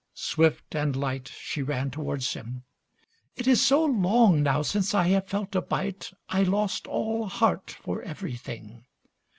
Swift 0.15 0.73
and 0.75 0.95
light 0.95 1.27
She 1.27 1.61
ran 1.61 1.91
towards 1.91 2.33
him. 2.33 2.63
"It 3.35 3.45
is 3.45 3.63
so 3.63 3.85
long 3.85 4.41
now 4.41 4.63
Since 4.63 4.95
I 4.95 5.09
have 5.09 5.27
felt 5.27 5.53
a 5.53 5.61
bite, 5.61 6.11
I 6.27 6.41
lost 6.41 6.87
all 6.87 7.27
heart 7.27 7.69
for 7.83 8.01
everything." 8.01 8.85